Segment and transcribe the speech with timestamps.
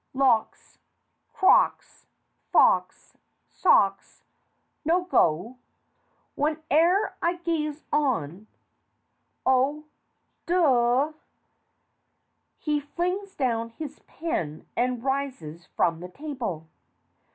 [0.15, 0.79] Locks,
[1.31, 2.07] crocks,
[2.51, 4.23] fox, socks.
[4.83, 5.59] No go.
[6.35, 8.47] "Whene'er I gaze on"
[9.45, 9.83] Oh,
[10.47, 11.15] d!
[12.57, 16.65] (He flings down his pen and rises from the table.)